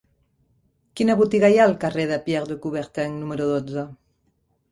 [0.99, 3.87] Quina botiga hi ha al carrer de Pierre de Coubertin número dotze?